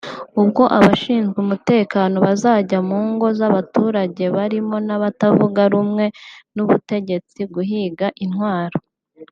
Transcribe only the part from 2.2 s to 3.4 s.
bazajya mu ngo